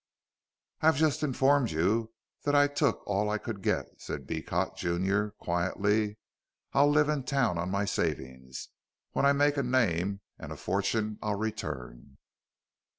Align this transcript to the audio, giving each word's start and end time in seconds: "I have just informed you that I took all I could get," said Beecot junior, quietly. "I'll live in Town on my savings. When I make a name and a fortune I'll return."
"I 0.81 0.87
have 0.87 0.95
just 0.95 1.21
informed 1.21 1.69
you 1.69 2.11
that 2.43 2.55
I 2.55 2.65
took 2.65 3.03
all 3.05 3.29
I 3.29 3.37
could 3.37 3.61
get," 3.61 4.01
said 4.01 4.25
Beecot 4.25 4.75
junior, 4.75 5.35
quietly. 5.37 6.17
"I'll 6.73 6.89
live 6.89 7.07
in 7.07 7.21
Town 7.23 7.59
on 7.59 7.69
my 7.69 7.85
savings. 7.85 8.69
When 9.11 9.27
I 9.27 9.33
make 9.33 9.57
a 9.57 9.61
name 9.61 10.21
and 10.39 10.51
a 10.51 10.57
fortune 10.57 11.19
I'll 11.21 11.35
return." 11.37 12.17